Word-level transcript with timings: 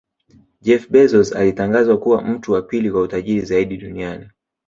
Jeff 0.61 0.87
Bezos 0.89 1.33
alitangazwa 1.33 1.97
kuwa 1.97 2.21
mtu 2.21 2.51
wa 2.51 2.61
pili 2.61 2.91
kwa 2.91 3.01
utajiri 3.01 3.41
zaidi 3.41 3.77
duniani 3.77 4.29